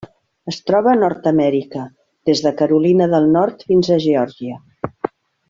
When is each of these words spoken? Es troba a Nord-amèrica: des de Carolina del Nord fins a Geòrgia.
Es 0.51 0.55
troba 0.69 0.89
a 0.93 0.99
Nord-amèrica: 1.01 1.83
des 2.31 2.41
de 2.47 2.53
Carolina 2.63 3.09
del 3.13 3.29
Nord 3.37 3.67
fins 3.69 3.91
a 3.91 3.99
Geòrgia. 4.09 4.59